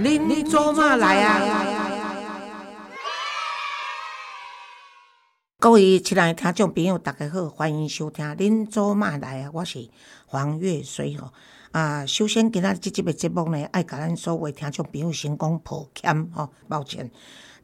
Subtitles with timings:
[0.00, 1.40] 恁做嘛来啊？
[5.58, 9.90] 各位亲爱的听众朋友，大家好，欢迎收听《恁做嘛来啊》，我是
[10.26, 11.32] 黄月水吼。
[11.72, 17.10] 啊，首先今仔即集的节目呢，爱甲咱所有听众朋友先讲抱歉吼，抱歉。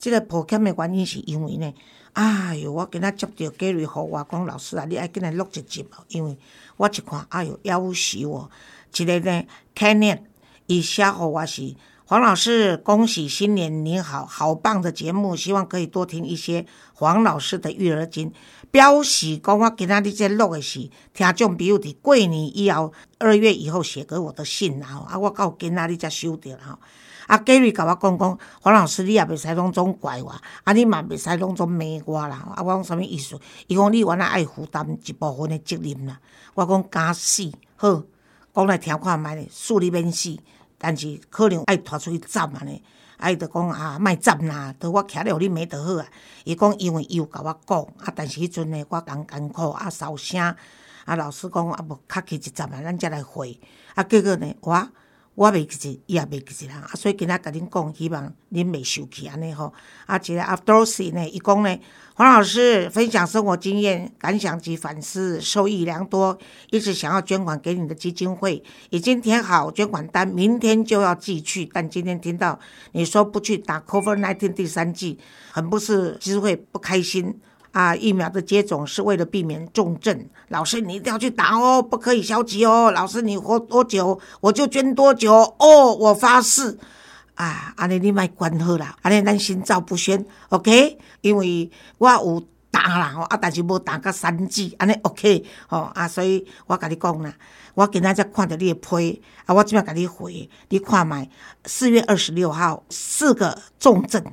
[0.01, 1.73] 即个抱歉的原因是因为呢，
[2.15, 6.37] 哎哟，我今仔接到 Gary 互我讲老师啊，你爱紧来录一集哦，因为
[6.79, 8.51] 我一看，哎哟，夭寿哦，
[8.93, 10.23] 一个呢 k e n n e t
[10.67, 11.77] 伊写互我是。
[12.07, 13.83] 黄老师，恭喜新年！
[13.83, 18.31] 您好，好棒的节目，希望可以多听一些黄老师的育儿经。
[18.71, 26.79] 表示讲我今仔日在录的是听众朋友伫过年以后二月以后写给我的信啦，啊，我到今仔日才收到吼。
[27.27, 30.35] 啊，Gary 甲我讲讲，黄老师你也袂使拢总怪我，
[30.65, 32.37] 啊，你嘛袂使拢总骂我啦。
[32.55, 33.41] 啊，我讲啥物意思？
[33.67, 36.21] 伊讲你原来爱负担一部分的责任啦。
[36.53, 38.03] 我讲假死好，
[38.55, 40.37] 讲来听看觅咧，恕你免死。
[40.79, 42.83] 但是可能爱拖出去站安尼，
[43.17, 46.07] 啊，伊就讲啊，莫站啦，都我徛了，你没得好啊。
[46.45, 50.41] 伊讲因为伊有甲我讲，啊，但是迄阵呢，我讲艰苦啊，烧声，
[51.05, 53.59] 啊，老师讲啊，无较起一站啊，咱则来回，
[53.95, 54.89] 啊，结果呢，我。
[55.35, 59.73] 我袂记，伊也袂记住啦，啊，所以今仔甲恁讲，希望恁袂生气安尼吼。
[60.07, 61.81] 啊，一个 After 呢，伊讲呢，
[62.15, 66.39] 黄老师分享生活经验、感想及反思，受益良多。
[66.71, 71.67] 一直想要捐款给你的基金会，已经填好捐款单，明天就要寄去。
[71.67, 72.61] 但今天听到
[72.93, 75.19] 你说不去打 COVID-19 第三剂，
[75.51, 77.41] 很不是机会，不开心。
[77.75, 80.27] 啊，疫苗的接种是为了避免重症。
[80.49, 82.93] 老师，你一定要去打哦，不可以消极哦。
[82.93, 85.93] 老师，你活多久，我就捐多久哦。
[85.93, 86.79] 我发誓。
[87.35, 90.97] 啊，安尼你莫关好啦，安尼咱心照不宣，OK？
[91.21, 95.45] 因为我有打啦，啊，但是无打个三剂，安尼 OK？
[95.67, 97.35] 吼啊，所以我甲你讲啦，
[97.75, 101.29] 我今仔才看到你的批，啊，我即摆甲你回，你看卖
[101.65, 104.25] 四月二十六号，四个重症，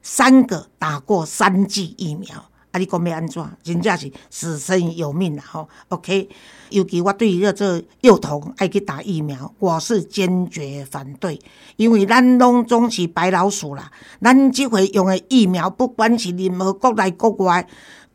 [0.00, 2.46] 三个打过三剂疫苗。
[2.76, 2.78] 啊！
[2.78, 3.42] 你讲要安怎？
[3.62, 5.42] 真正是死生有命啦！
[5.46, 6.28] 吼，OK。
[6.68, 11.40] 尤其我对于这幼童爱去打疫苗，我是坚决反对，
[11.76, 13.90] 因为咱拢总是白老鼠啦。
[14.20, 17.66] 咱即回用的疫苗，不管是任何国内国外。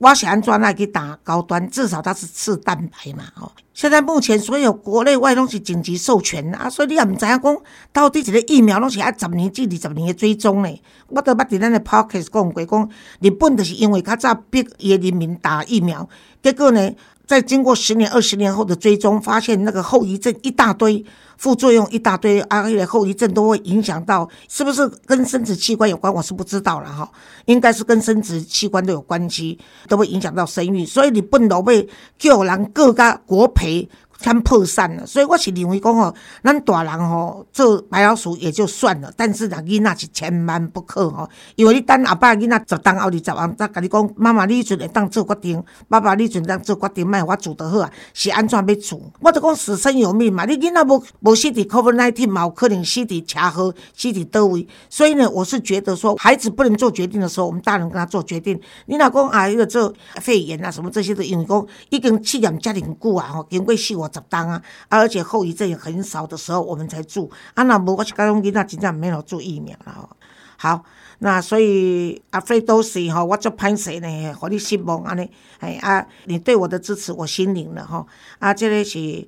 [0.01, 3.51] 我是安怎来去打高端，至少它是次蛋白嘛，哦。
[3.71, 7.57] 现在目前所有国内外拢是紧急授权啊，所以你也毋知影讲
[7.93, 10.81] 到底一个疫苗拢是爱十年至二十年的追踪呢。
[11.09, 12.89] 我都捌伫咱的 p o c k e t 讲过，讲
[13.19, 16.09] 日本就是因为较早逼伊人民打疫苗，
[16.41, 16.91] 结果呢？
[17.31, 21.01] 在经过十年、二十年后的追踪，发现那个后遗症一大堆，
[21.37, 26.13] 副作用一大堆，啊，且后遗症都会影响到，是不是跟生殖器官有关？
[26.13, 27.09] 我是不知道了哈，
[27.45, 31.87] 应该是跟生殖器官都有关系，都会影响到生育，所以你不能被
[32.19, 33.87] 救人各家国赔。
[34.21, 49.01] 全破散了，所以我是认为讲吼，咱大人吼做白老鼠也就算了，但是人囡仔是千万不可吼，因为你等阿爸囡仔十当后二十万，再甲你讲，妈妈你阵会当做决定，爸爸你阵当做决定，卖我做得好啊，是安怎要做？
[49.21, 58.59] 我就讲死生有命嘛，你囡仔无无死伫 COVID nineteen 嘛，有可能死伫车祸，死伫倒位，所以呢，我是觉得说，孩子不能做决定的时候，我们大人跟他做决定。
[58.85, 64.10] 你若讲啊，个做肺炎啊什么这些的，因为讲已经试验遮尼久啊，吼，经过死活。
[64.11, 67.31] 十当啊，而且后遗症也很少的时候，我们才住。
[67.53, 70.09] 啊，那无我是讲囡仔真正没有做疫苗了。
[70.57, 70.83] 好，
[71.19, 74.33] 那所以阿飞都是哈，我做潘谁呢？
[74.33, 75.27] 和你失望安尼，
[75.59, 78.05] 哎啊，你对我的支持我心领了哈。
[78.37, 79.27] 啊，这里是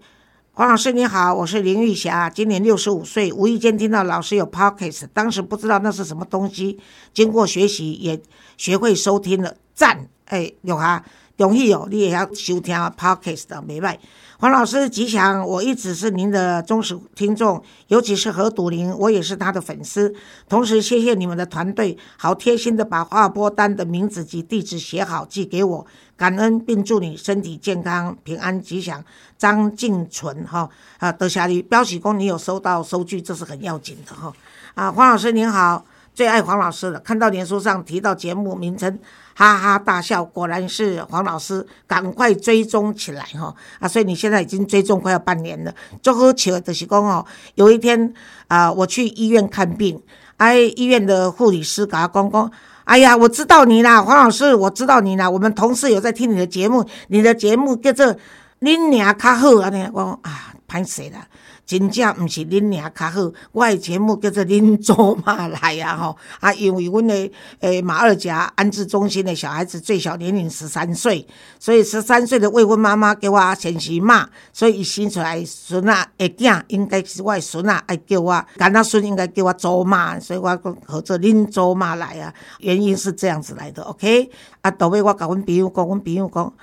[0.52, 6.80] 黄老师你好，我是林玉霞，今年六十五岁，无意间听到老师有 podcast，当时不知道那是什么东西，
[7.14, 8.22] 经过学习也
[8.58, 11.04] 学会收听了，赞哎，有哈。
[11.36, 13.98] 容易哦，你也要收听 podcast 的，没歹。
[14.44, 20.14] 黄老师吉祥，我一直是您的忠实听众，尤其是何笃林，我也是他的粉丝。
[20.50, 25.88] 同时，谢谢你们的团队，好贴心的把划拨单的名字及地址写好寄给我，
[26.18, 29.02] 感恩并祝你身体健康、平安吉祥。
[29.38, 34.34] 张静纯哈啊，德霞你标喜公，你有收到收据，这是很要紧的哈
[34.74, 34.92] 啊。
[34.92, 39.00] 黄老师您好，最爱黄老师了，看到脸书上提到节目名称。
[39.36, 43.88] 哈哈大笑，果然是黄老师，赶快追踪起来哈啊！
[43.88, 45.74] 所以你现在已经追踪快要半年了。
[46.04, 47.26] 最好笑的是讲哦，
[47.56, 48.14] 有一天
[48.48, 50.00] 啊，我去医院看病，
[50.38, 52.52] 哎，医院的护理师跟他讲讲，
[52.84, 58.16] 哎呀，我知道你啦，黄老师，我知道你啦，我们同事有在听你的节目，你的节目叫做
[58.64, 61.28] “恁娘较好”安尼，我啊，歹势啦。
[61.66, 67.32] 真正毋是恁娘较好，我的节目叫做恁做嘛来啊吼啊，因为阮的
[67.62, 71.26] 诶马二甲安置中心的小孩子最小年龄十三岁，
[71.58, 84.30] 所以十三岁的未婚妈妈给我先时骂，所以伊生出来孙仔诶囝应该是我的孙仔，爱叫我囡仔孙应该叫我祖妈，所以我讲合作恁祖妈来啊，原因是这样子来的，OK？
[84.62, 86.54] 啊，到尾我甲阮朋友讲，阮朋友讲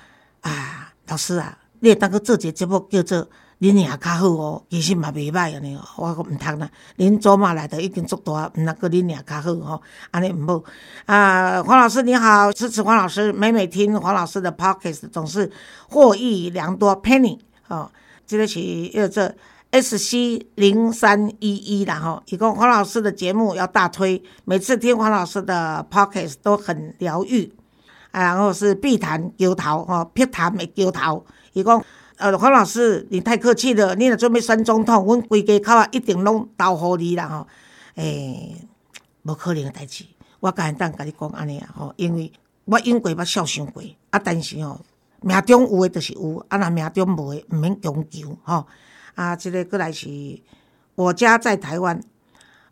[0.42, 3.28] 啊，老师啊，你会当去做一个节目叫做。
[3.60, 5.82] 恁也较好哦，其实嘛袂歹安尼哦。
[5.98, 9.82] 我讲毋通啦，恁祖妈来的已经足大，毋能够恁也较好吼，
[10.12, 10.64] 安尼毋好。
[11.04, 15.52] 啊，黄老师你好，支持黄老师，每每听黄老师的 podcast 总是
[15.90, 17.02] 获益良多。
[17.02, 17.38] Penny
[17.68, 17.92] 哦，
[18.26, 19.30] 这个是叫做
[19.72, 27.52] S C 零三一一啦吼，一共黄老师的节目要大推，每次听黄老师的 podcast 都很疗愈。
[28.10, 31.84] 啊，然后是碧潭桥头吼，碧潭的桥头，伊讲。
[32.16, 33.94] 呃，黄老师，你太客气了。
[33.94, 37.46] 你若准备选总统，阮规家口啊一定拢投互你啦吼。
[37.94, 38.56] 诶，
[39.22, 40.04] 无可能诶代志，
[40.40, 42.30] 我敢当甲你讲安尼啊吼，因为
[42.66, 44.78] 我永过，捌孝想过，啊，但是吼，
[45.22, 48.66] 命中有诶就是有，啊，若命中无诶，毋免强求吼。
[49.14, 50.06] 啊，即个过来是
[50.96, 51.98] 我家在台湾。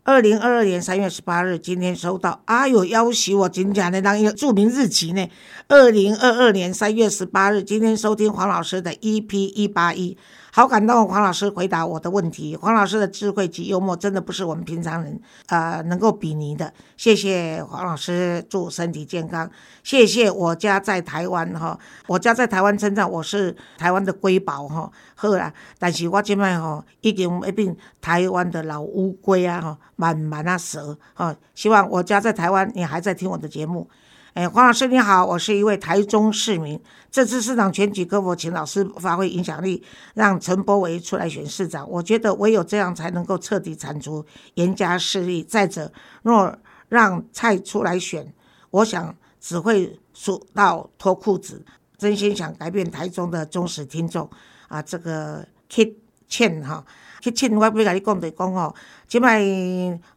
[0.03, 5.27] 二零二二年三月十八日，今天收到啊，有要挟我真正的当一个著名日期呢。
[5.67, 10.17] 二零二二年三月十八日，今天收听黄老师的 EP 一八一。
[10.51, 12.55] 好感动，黄老师回答我的问题。
[12.55, 16.73] 黄老师的智慧及幽默，真的不是我们平常人呃能够比拟的。
[16.97, 19.49] 谢谢黄老师，祝身体健康。
[19.83, 24.91] 谢谢我家在台湾哈，我家在台湾称赞我是台湾的瑰宝哈。
[25.15, 31.35] 好啦，但是我今摆吼已经一变台湾的老乌龟啊哈，慢慢啊蛇哈。
[31.53, 33.87] 希望我家在台湾，你还在听我的节目。
[34.33, 36.79] 哎，黄老师你好，我是一位台中市民。
[37.09, 39.83] 这次市长选举，可否请老师发挥影响力，
[40.13, 41.89] 让陈柏维出来选市长？
[41.89, 44.23] 我觉得唯有这样才能够彻底铲除
[44.53, 45.43] 严家势力。
[45.43, 45.91] 再者，
[46.21, 46.55] 若
[46.89, 48.31] 让蔡出来选，
[48.69, 51.65] 我想只会输到脱裤子。
[51.97, 54.29] 真心想改变台中的忠实听众
[54.67, 55.95] 啊，这个 Kit
[56.29, 56.85] Chen 哈
[57.21, 58.73] 去签我要甲你讲就讲哦。
[59.07, 59.41] 即摆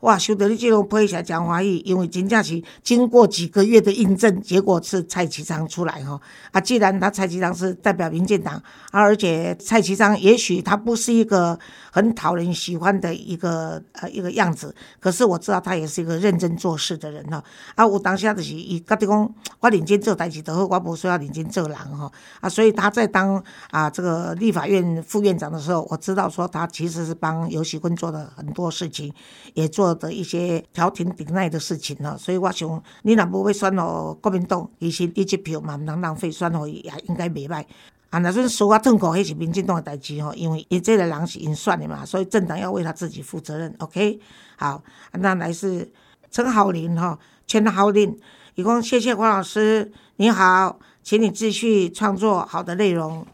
[0.00, 6.20] 哇，收到你这种配下讲欢喜，因为真正是经过几个月的印证，结果是蔡其昌出来哈。
[6.50, 8.54] 啊，既然他蔡其昌是代表民进党，
[8.90, 11.58] 啊，而且蔡其昌也许他不是一个
[11.90, 17.42] 很讨人喜欢的一个呃一个样子，可是我知道他也是一个认真做事的人哈。
[17.74, 22.12] 啊，我当下就是伊觉得讲，我认真做代志都好，我不需要认真做人哈。
[22.42, 28.92] 啊，所以他在当啊这个立法院副院长的时候，我知道说他其实是帮游锡坤做了很多事。
[28.92, 29.10] 情
[29.54, 37.64] 也做的一些调停顶内的事情了，所以我想，你若不会选哦国民党，其实你这票嘛毋通浪费，选哦也应该袂歹。
[38.10, 43.74] 啊，那阵输啊痛苦，迄是民进党的代志吼，因为伊这个人是因选的嘛，所以政党要为他自己负责任。
[43.78, 44.20] OK，
[44.56, 45.90] 好，那来是
[46.30, 48.14] 陈浩林哈，陈浩林，
[48.56, 53.26] 一共谢谢黄老师，你好，请你继续创作好的内容。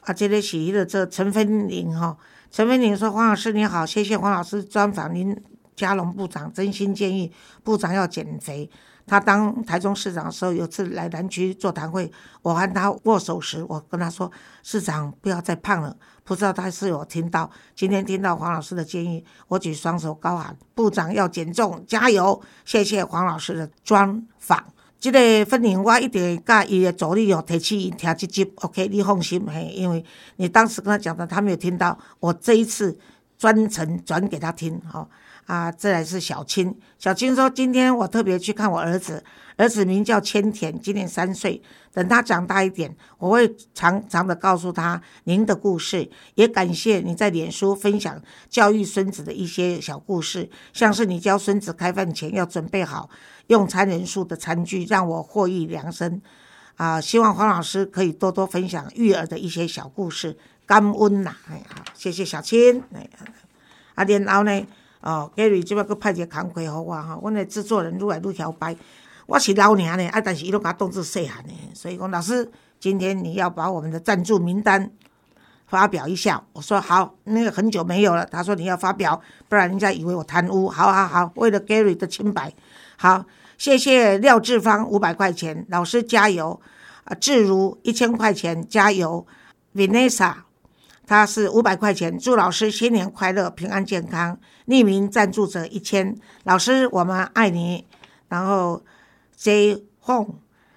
[0.00, 2.16] 啊，这里是的这陈芬玲哈。
[2.54, 5.36] 陈飞玲说：“黄老师你好，谢谢黄老师专访您。
[5.74, 7.32] 嘉龙部长真心建议
[7.64, 8.70] 部长要减肥。
[9.08, 12.08] 他当台中市长的时候，有次来南区座谈会，
[12.42, 14.30] 我和他握手时，我跟他说
[14.62, 17.50] ：‘市长不要再胖了。’不知道他是有听到。
[17.74, 24.64] 今天听到黄老师的建议，我举双手高喊：‘部长要减重，加油！’谢谢黄老师的专访。”
[25.04, 30.02] 这个分玲，我一定甲伊的助理哦提起伊听这集，OK，你放心嘿，因为
[30.36, 32.98] 你当时跟他讲的，他没有听到，我这一次
[33.36, 35.06] 专程转给他听，吼
[35.46, 39.24] 啊，这来是小青，小青说今天我特别去看我儿子。
[39.56, 41.62] 儿子名叫千田，今年三岁。
[41.92, 46.10] 等他长大一点，我会常常的告诉他您的故事。
[46.34, 53.08] 也感谢你在脸书分享教育孙子的一些小故事，像是你教孙子开饭前要准备好
[53.46, 56.20] 用餐人数的餐具，让我获益良深。
[56.74, 60.36] 啊，希望黄老师可以多多分享育儿的一些小故事，
[60.66, 61.36] 感恩呐！
[61.48, 62.82] 哎，好，谢谢小青。
[62.92, 63.08] 哎，
[63.94, 64.66] 啊，然后呢，
[65.04, 68.74] 哦，Gary 这边佫派一个工课给我哈，阮的制作人愈来愈调白。
[69.26, 74.90] 我是老娘呢，啊，但是伊拢甲我当作细汉呢，所以讲老师，今天你要把我们的赞助名单
[75.66, 76.42] 发表一下。
[76.54, 78.24] 我说好，那个很久没有了。
[78.24, 80.70] 他说你要发表，不然人家以为我贪污。
[80.70, 82.54] 好好好，为了 Gary 的清白，
[82.96, 83.26] 好，
[83.58, 86.58] 谢谢廖志芳五百块钱，老师加油
[87.04, 87.14] 啊！
[87.14, 89.26] 志如一千块钱，加油
[89.74, 90.34] ！Vanessa，
[91.06, 94.38] 他是五百块钱，祝老师新年快乐，平安健康。
[94.66, 97.86] 匿名赞助者一千，老师我们爱你，
[98.28, 98.82] 然后。
[99.36, 100.36] J Home，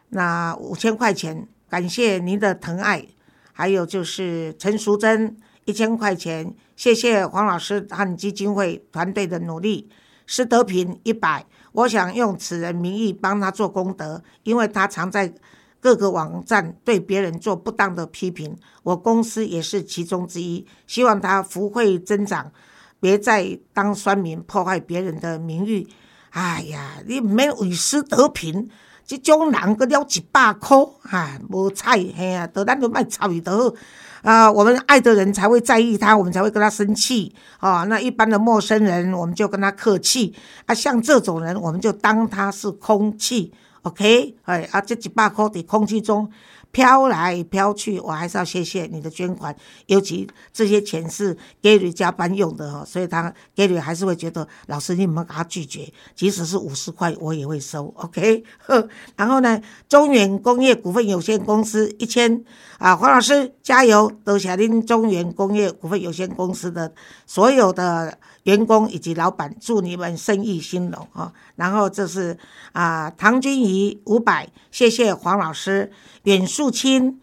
[0.10, 3.05] 那五千块钱，感谢您的疼爱。
[3.53, 9.89] 还有就是陈淑贞一千块钱，谢谢黄老师和基金会团队的努力。
[10.25, 15.31] 施德平一百，我想用此人名义帮他做功德，因为他常在
[15.79, 20.65] 各个网站对别人做不当的批评，我公司也是其中之一。
[20.86, 22.51] 希望他福慧增长，
[23.00, 25.88] 别再当酸民破坏别人的名誉。
[26.31, 28.69] 哎呀，你唔免为施德平。
[29.05, 33.74] 这种人个了一百块，哈，无彩，嘿啊，得咱就卖插伊得好
[34.22, 34.51] 啊。
[34.51, 37.86] 我们爱的人才会在意他，我们才会跟他生气啊。
[37.86, 40.75] 那一般的陌生人，我们就跟他客气啊。
[40.75, 43.53] 像这种人，我们就当他是空气
[43.84, 44.36] ，OK？
[44.43, 46.29] 哎啊，这几百块在空气中。
[46.69, 49.55] 飘来飘去，我还是要谢谢你的捐款，
[49.86, 55.91] 尤其这些钱是 Gary 加班用的哈，所以他 Gary 还是会觉得老师你们给他拒绝？
[56.13, 58.43] 即使是五十块，我也会收，OK？
[59.15, 62.43] 然后呢，中原工业股份有限公司一千
[62.77, 66.93] 啊，黄老师加油，多谢您中原工业股份有限公司的
[67.25, 68.19] 所有的。
[68.47, 71.33] 员工以及老板，祝你们生意兴隆啊！
[71.57, 72.37] 然后这是
[72.71, 75.91] 啊，唐君怡五百，谢谢黄老师。
[76.23, 77.19] 远树清，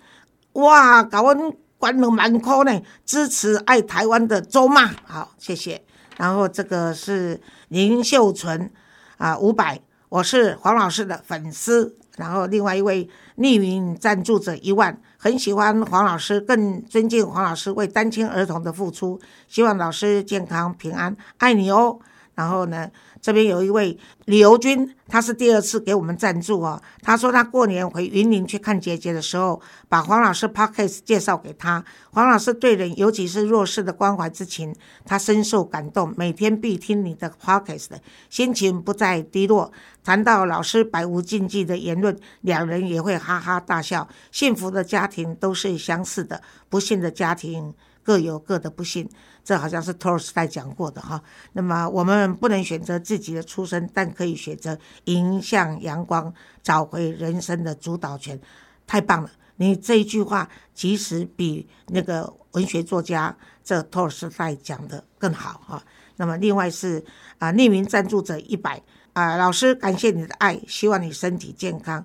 [0.52, 1.34] 哇，搞我
[1.78, 5.82] 关了满块呢，支持爱台湾的周骂，好，谢谢。
[6.18, 8.70] 然后这个是林秀纯
[9.16, 11.96] 啊，五百，我是黄老师的粉丝。
[12.18, 15.00] 然后另外一位匿名赞助者一万。
[15.16, 19.20] 很喜欢黄老师，更尊敬黄老师为单亲儿童的付出。
[19.48, 21.98] 希望老师健康平安，爱你哦。
[22.34, 22.90] 然后呢？
[23.20, 26.82] 这边有一位李游军，他是第二次给我们赞助哦。
[27.00, 31.82] 他说他过年回云林去看姐姐的时候，把黄老师 podcast 介绍给他。
[32.10, 34.74] 黄老师对人，尤其是弱势的关怀之情，
[35.06, 36.12] 他深受感动。
[36.18, 37.92] 每天必听你的 podcast，
[38.28, 39.72] 心情不再低落。
[40.02, 44.06] 谈到老师百无禁忌的言论，两人也会哈哈大笑。
[44.30, 47.72] 幸福的家庭都是相似的，不幸的家庭
[48.02, 49.08] 各有各的不幸。
[49.44, 51.22] 这好像是托尔斯泰讲过的哈。
[51.52, 56.32] 那么我们不能选择自己的出身，但可以选择迎向阳光，
[56.62, 58.40] 找回人生的主导权。
[58.86, 59.30] 太棒了！
[59.56, 65.82] 你这一句话，其实比那个文学作家这托尔斯泰讲的更好哈。
[66.16, 67.04] 那么另外是
[67.38, 68.82] 啊，匿名赞助者一百
[69.12, 72.04] 啊，老师感谢你的爱，希望你身体健康。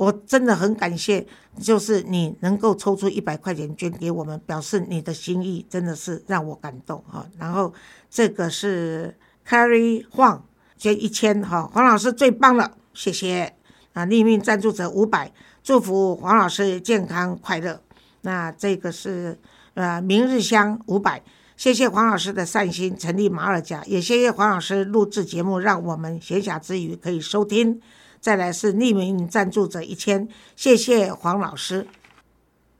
[0.00, 1.26] 我真的很感谢，
[1.60, 7.26] 就是你能够抽出一百块钱捐给我们，表示你的心意，真的是让我感动哈。
[7.38, 7.70] 然后
[8.08, 9.14] 这个是
[9.46, 10.42] Carry 黄
[10.78, 13.52] 捐一千哈，黄老师最棒了，谢谢
[13.92, 14.06] 啊！
[14.06, 15.30] 匿名赞助者五百，
[15.62, 17.82] 祝福黄老师健康快乐。
[18.22, 19.38] 那这个是
[19.74, 21.22] 呃明日香五百，
[21.58, 27.82] 谢谢黄老师的善心，成立马尔甲，也谢谢黄老师录制节目，让我们闲暇之余可以收听。
[28.20, 31.86] 再来是匿名赞助者一千，谢谢黄老师。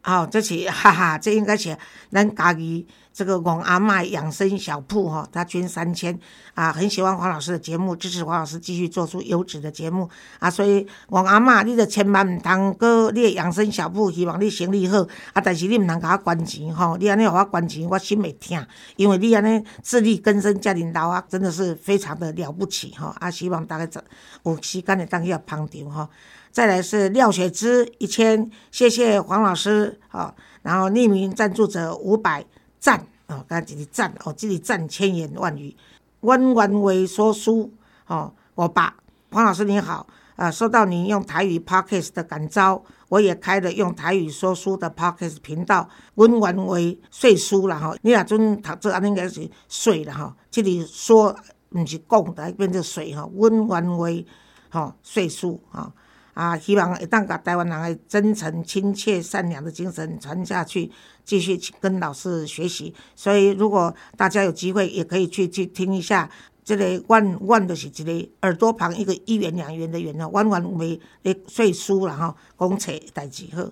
[0.02, 1.76] 好，这写哈哈，这应该是
[2.10, 6.18] 咱家己这个王阿麦养生小铺哈，他捐三千
[6.54, 15.00] 啊，很喜欢黄老师的节目，支持黄老师继续做出优质的节目啊，所以王阿妈，你就千万唔通过你的养生小铺，希望你生意好
[15.32, 18.64] 啊，但是你唔通甲我捐钱吼，你安尼互我捐钱，我心会痛，
[18.96, 24.02] 因为你安尼自力更生家庭老啊，真的是非常的了不起哈啊，希望大家
[24.44, 26.08] 有时间的当去捧场哈。
[26.52, 32.44] 再来是廖雪芝一千，谢谢黄老师啊，然后匿名赞助者五百
[32.80, 35.76] 赞哦，刚才这里赞哦，这里赞千言万语，
[36.20, 37.70] 温文为说书
[38.06, 38.96] 哦，我爸
[39.30, 40.06] 黄老师你好
[40.36, 51.36] 啊，收到您用台语 podcast 的感召，我也开了用台语说书的 podcast 频道，温文为说书了哈，你那阵读这应该是水了哈，这里说
[51.68, 54.26] 不是讲的，变成水哈，温文为
[54.70, 55.92] 哈说书哈。
[56.40, 60.90] 啊，希望一旦把台湾人的真诚、亲切、善良的精神传下去，
[61.22, 62.94] 继续跟老师学习。
[63.14, 66.30] 所以，如果大家有机会，也可以去去听一下。
[66.64, 73.62] 这类万万的是这类耳朵旁一个一元两元的元的，万万为的税书了哈，公册代几好。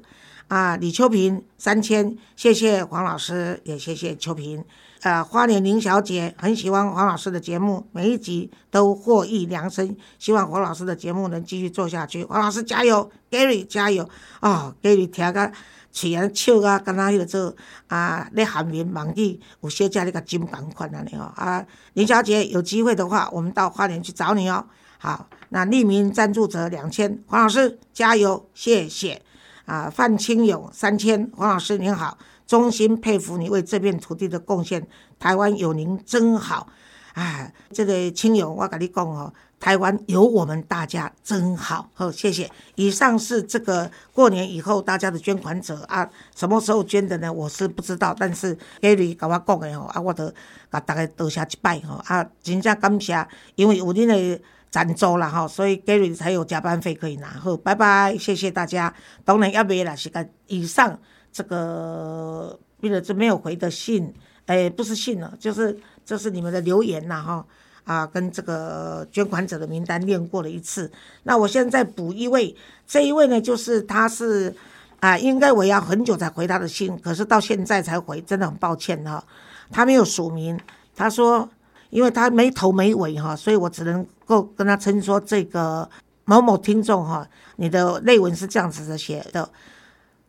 [0.49, 4.65] 啊，李秋平三千，谢谢黄老师，也谢谢秋平。
[5.03, 9.95] 呃，花莲林小姐很喜欢黄老师的节目，每一集都获益良深。
[10.19, 12.25] 希望黄老师的节目能继续做下去。
[12.25, 14.09] 黄老师加油，Gary 加油
[14.41, 15.53] 哦，Gary 听个
[15.93, 17.55] 嘴啊笑啊，敢若迄个做
[17.89, 21.31] 啊，咧含言忘记有小姐咧个金港款安尼哦。
[21.37, 24.65] 啊，林小姐有机会的话，我们到花莲去找你哦。
[24.97, 29.23] 好，那匿名赞助者两千，黄老师加油，谢谢。
[29.69, 32.17] 啊，范清勇三千，黄老师您好。
[32.47, 36.67] 衷心佩服你为这片土地的贡献，台湾有您真好。
[37.13, 42.51] 啊，这个亲友，我跟你讲哦，台湾有我们大家真好，好谢谢。
[42.77, 47.31] 以上是这个过年以后大家的捐款者啊，什么时候捐的呢？
[47.31, 50.33] 我是不知道，但是 Gary 跟我讲的哦，啊，我都
[50.73, 57.29] 甲大家多谢一拜哦，啊，真正感谢，因为有恁的赞助啦吼，所以 Gary 才有加班费可以拿。
[57.29, 58.93] 好，拜拜，谢谢大家。
[59.25, 60.99] 当然要别啦，是个以上
[61.33, 64.13] 这个，为了这没有回的信，
[64.47, 67.47] 哎，不是信了，就是就是你们的留言呐哈。
[67.85, 72.55] 啊，跟这个捐款者的名单练过了一次，那我现在补一位，
[72.87, 74.55] 这一位呢，就是他是
[75.01, 79.25] 啊，应该我要很久才回他的信，可是到现在才回，真的很抱歉哈，
[79.71, 80.61] 他没有署名，
[80.95, 81.49] 他说，
[81.91, 85.89] 因为他没头没尾哈，所以我只能够跟他称说这个
[86.25, 87.27] 某某听众哈，
[87.57, 89.51] 你的内文是这样子的写的。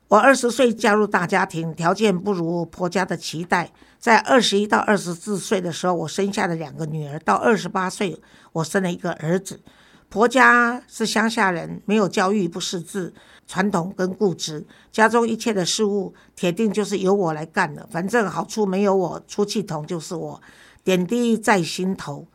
[0.07, 3.71] 我二十岁加入大家庭，条件不如婆家的期待。
[3.99, 7.19] 在二十一到二十四岁的时候，我生下了两个女儿。
[7.19, 8.19] 到二十八岁，
[8.53, 9.59] 我生了一个儿子。
[10.07, 13.13] 婆家是乡下人，没有教育，不识字，
[13.45, 14.65] 传统跟固执。
[14.91, 17.85] 家中一切的事物，铁定就是由我来干的。
[17.91, 20.41] 反正好处没有我，出气筒就是我，
[20.83, 22.27] 点滴在心头。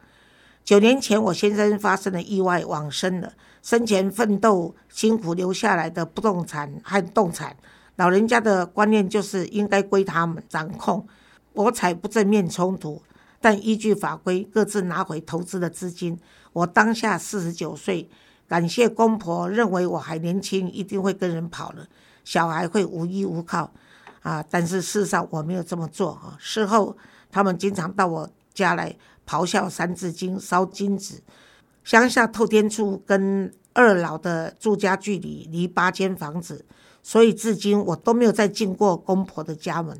[0.65, 3.33] 九年前，我先生发生了意外，往生了。
[3.63, 7.57] 生前奋斗辛苦留下来的不动产和动产，
[7.97, 11.07] 老人家的观念就是应该归他们掌控，
[11.53, 13.03] 我才不正面冲突。
[13.41, 16.19] 但依据法规，各自拿回投资的资金。
[16.53, 18.09] 我当下四十九岁，
[18.49, 21.87] 感谢公婆认为我还年轻，一定会跟人跑了，
[22.25, 23.71] 小孩会无依无靠
[24.23, 24.45] 啊！
[24.49, 26.37] 但是事实上我没有这么做啊。
[26.39, 26.97] 事后
[27.35, 31.21] 他们经常到我家来咆哮《三字经》，烧金纸。
[31.83, 36.65] 乡下透天处跟二老的住家距离离八间房子，
[37.03, 39.99] 所以至今我都没有再进过公婆的家门。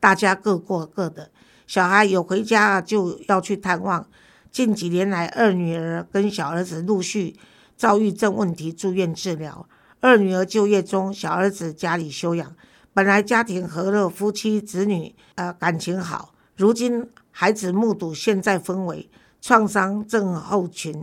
[0.00, 1.30] 大家各过各的，
[1.66, 4.08] 小孩有回家就要去探望。
[4.50, 7.36] 近几年来，二女儿跟小儿子陆续
[7.76, 9.68] 躁郁症问题住院治疗。
[10.00, 12.56] 二女儿就业中，小儿子家里休养。
[12.94, 19.08] 本来家庭和乐，夫妻子女呃感情好，如今孩子目睹现在氛围，
[19.40, 21.02] 创伤症候群。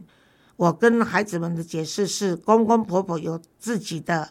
[0.55, 4.29] 我跟孩子们的解释是，公公婆婆有自己的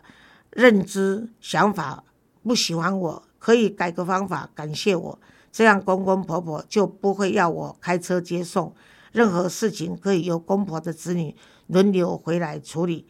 [0.50, 2.04] 认知想法，
[2.45, 5.18] 不喜欢我，可以改个方法，感谢我，
[5.51, 8.72] 这样公公婆婆就不会要我开车接送，
[9.11, 11.35] 任何事情可以由公婆的子女
[11.66, 13.05] 轮流回来处理，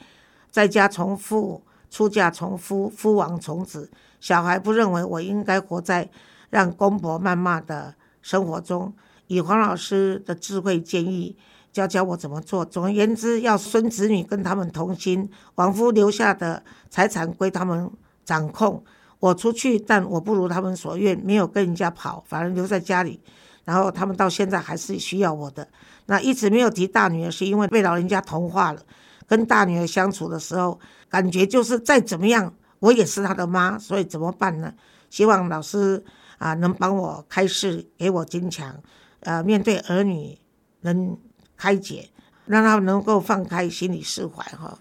[0.50, 6.08] 在家从父，出嫁从夫，夫亡从子，小孩不认为我应该活在
[6.48, 7.94] 让公婆谩骂的
[8.26, 8.92] 生活中，
[9.28, 11.36] 以黄老师的智慧建议。
[11.72, 12.64] 教教我怎么做。
[12.64, 16.60] 总而言之，要孙子女跟他们同心，亡夫留下的
[16.90, 17.88] 财产归他们
[18.24, 18.82] 掌控。
[19.20, 23.20] 我出去，但我不如他们所愿，没有跟人家跑，反而留在家里。
[23.64, 25.68] 然后他们到现在还是需要我的。
[26.06, 28.82] 那一直没有提大女儿，是因为被老人家同化了。
[29.28, 34.74] 跟大女儿相处的时候，感觉就是再怎么样，我也是她的妈，所以怎么办呢？
[35.10, 36.02] 希望老师
[36.38, 38.82] 啊能帮我开示，给我坚强。
[39.20, 40.38] 呃，面对儿女
[40.80, 41.18] 能。
[41.58, 42.10] 开解，
[42.44, 44.78] 让他能够放开心里释怀哈。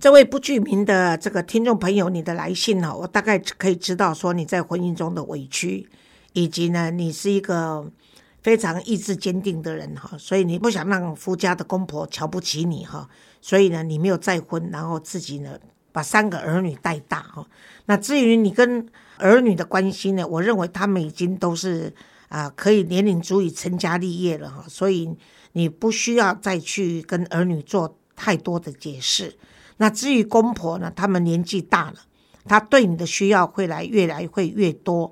[0.00, 5.88] 这位不具名的这个听众朋友，你的来信呢，我大概可以知道说你在婚姻中的委屈，
[6.32, 7.88] 以及呢，你是一个
[8.42, 13.08] 非常意志坚定的人哈，所以你不想让夫家的公婆瞧不起你哈，
[13.40, 15.56] 所以呢，你没有再婚，然后自己呢
[15.92, 17.46] 把三个儿女带大哈。
[17.86, 18.84] 那至于你跟
[19.18, 21.94] 儿女的关心呢，我认为他们已经都是
[22.28, 25.16] 啊，可以年龄足以成家立业了哈，所以。
[25.52, 29.36] 你不需要再去跟儿女做太多的解释。
[29.78, 30.92] 那至于公婆呢？
[30.94, 31.96] 他们年纪大了，
[32.44, 35.10] 他对你的需要会来越来会越多。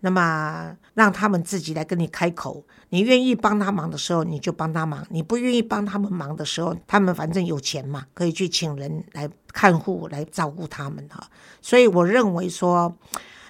[0.00, 2.64] 那么让他们自己来跟你开口。
[2.90, 11.28] 你愿意帮他忙的时候，你就帮他忙；你不愿意帮他们忙的时候，他们反正有钱嘛，可以去请人来看护、来照顾他们哈。
[11.60, 12.96] 所以我认为说，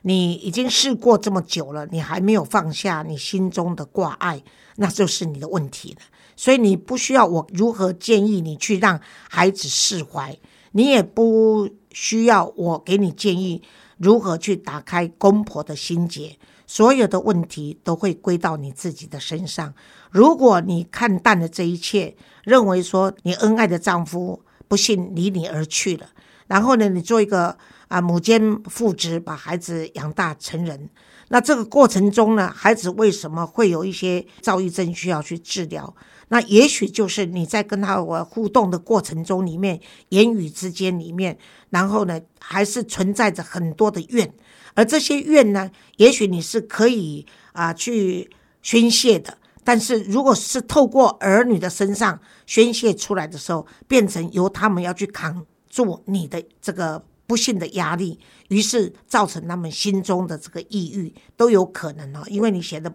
[0.03, 4.43] 你已经试过这么久了，你还没有放下你心中的挂碍，
[4.77, 6.01] 那就是你的问题了。
[6.37, 10.38] 所以你不需要我如何建议你去让孩子释怀，
[10.73, 13.62] 你也不需要我给你建议
[13.97, 16.37] 如何去打开公婆的心结。
[16.67, 19.75] 所有的问题都会归到你自己的身上。
[20.11, 26.09] 如果你看淡了这一切，认为说你恩爱的丈夫不幸离你而去了，
[26.53, 27.57] 然后呢，你做一个
[27.88, 30.91] 啊母兼父职，把孩子养大成人。
[31.29, 35.97] 那这个过程中呢，孩子为什么会有一些躁郁症需要去治疗？
[36.29, 41.38] 那也许就是你在跟他我互动的过程中里面，言语之间里面，
[41.71, 44.31] 然后呢，还是存在着很多的怨，
[44.75, 62.23] 而这些怨呢，也许你是可以啊去宣泄的，但是如果是透过儿女的身上宣泄出来的时候，变成由他们要去扛做你的这个不幸的压力，于是造成他们心中的这个抑郁都有可能哦。
[62.29, 62.93] 因为你写的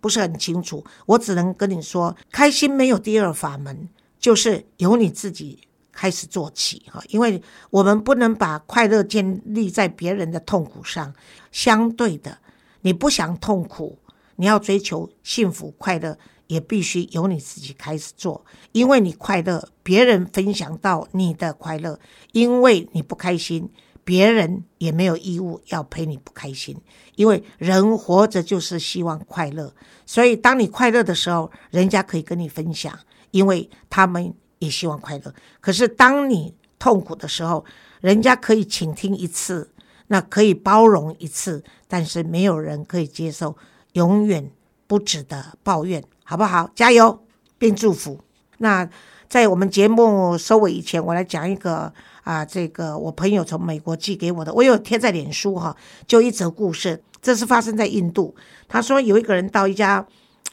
[0.00, 3.88] 不是很清楚，我只能跟你说，开心没有第二法门，
[4.20, 5.58] 就是由你自己
[5.90, 7.02] 开始做起哈。
[7.08, 11.12] 因为我们不能把快乐建立在别人的痛苦上，
[11.50, 12.38] 相对的，
[12.82, 13.98] 你不想痛苦。
[14.36, 16.16] 你要追求幸福快乐，
[16.50, 18.44] 也必须由你自己开始做。
[18.72, 21.94] 因为你快乐，别人分享到你的快乐；
[22.32, 23.70] 因为你不开心，
[24.02, 26.76] 别人也没有义务要陪你不开心。
[27.14, 29.72] 因为人活着就是希望快乐，
[30.04, 32.98] 所以当你快乐的时候，人家可以跟你分享，
[33.30, 35.32] 因为他们也希望快乐。
[35.60, 37.64] 可是当你痛苦的时候，
[38.00, 39.70] 人家可以倾听一次，
[40.08, 43.56] 那可以包容一次，但是没有人可以接受。
[43.94, 44.50] 永远
[44.90, 46.68] 不止的抱怨，好不好？
[46.74, 47.22] 加油，
[47.58, 48.18] 并祝福。
[48.58, 48.90] 那
[49.28, 51.92] 在我们节目收尾以前，我来讲一个
[52.24, 55.76] 啊，这个我朋友从美国寄给我的，我有贴在脸书哈，
[56.08, 57.00] 就一则故事。
[57.22, 58.34] 这是发生在印度。
[58.66, 60.04] 他说有一个人到一家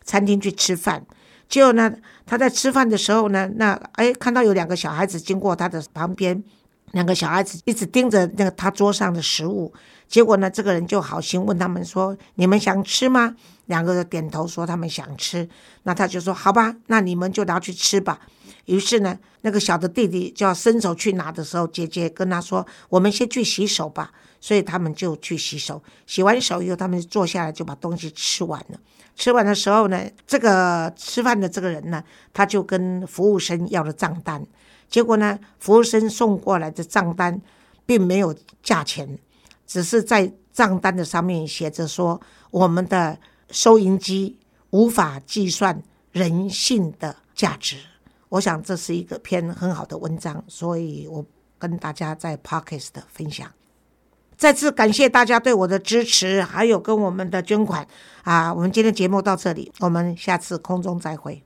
[0.04, 1.04] 餐厅去吃饭，
[1.50, 1.91] 结果呢，
[2.28, 6.43] 他在吃饭的时候呢，那哎看到有两个小孩子经过他的旁边，
[6.91, 9.73] 两个小孩子一直盯着那个他桌上的食物。
[10.08, 13.36] 结果呢，这个人就好心问他们说：“你们想吃吗？”
[13.67, 15.47] 两个人点头说他们想吃。
[15.84, 18.21] 那他就说：“好吧，那你们就拿去吃吧。”
[18.65, 25.82] 于是呢，那个小的弟弟就要伸手去拿的时候，姐姐跟他说：“我们先去洗手吧。”所以他们就去洗手。
[26.06, 28.80] 洗完手以后，他们坐下来就把东西吃完了。
[29.15, 32.02] 吃完的时候呢，这个吃饭的这个人呢，
[32.34, 34.41] 他就跟服务生要了账单。
[34.89, 37.41] 结果呢，服务生送过来的账单
[37.86, 39.17] 并没有价钱。
[39.65, 42.21] 只是在账单的上面写着说，
[42.52, 43.17] 我们的
[43.52, 47.78] 收银机无法计算人性的价值。
[48.30, 51.26] 我想这是一个篇很好的文章，所以我
[51.60, 53.50] 跟大家在 Podcast 分享。
[54.38, 57.88] 再次感谢大家对我的支持，还有跟我们的捐款
[58.23, 58.54] 啊！
[58.54, 61.43] 我们今天节目到这里，我们下次空中再会。